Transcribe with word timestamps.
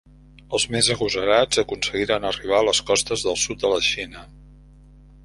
Els 0.57 0.63
més 0.75 0.87
agosarats 0.93 1.59
aconseguiren 1.63 2.25
arribar 2.29 2.63
a 2.63 2.67
les 2.69 2.79
costes 2.89 3.27
del 3.29 3.39
sud 3.43 3.61
de 3.65 3.73
la 3.75 3.79
Xina. 3.89 4.25